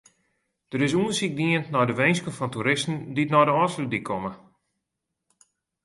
[0.71, 4.31] Der is ûndersyk dien nei de winsken fan toeristen dy't nei de Ofslútdyk komme.